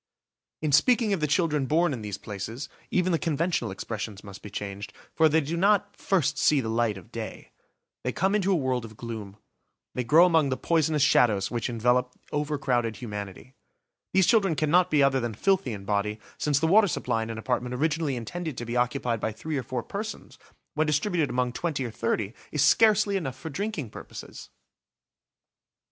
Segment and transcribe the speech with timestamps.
[0.63, 4.49] In speaking of the children born in these places, even the conventional expressions must be
[4.49, 7.51] changed, for they do not "first see the light of day";
[8.03, 9.37] they come into a world of gloom.
[9.93, 13.53] They grow among the poisonous shadows which envelope over crowded humanity.
[14.11, 17.37] These children cannot be other than filthy in body, since the water supply in an
[17.37, 20.39] apartment originally intended to be occupied by three or four persons,
[20.73, 24.49] when distributed among twenty or thirty is scarcely enough for drinking purposes!